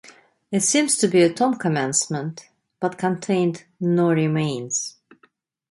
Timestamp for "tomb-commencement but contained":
1.31-3.65